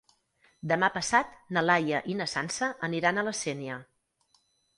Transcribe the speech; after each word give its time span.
Demà 0.69 0.87
passat 0.95 1.35
na 1.57 1.63
Laia 1.65 1.99
i 2.15 2.15
na 2.23 2.27
Sança 2.33 2.71
aniran 2.89 3.21
a 3.21 3.27
la 3.29 3.35
Sénia. 3.43 3.79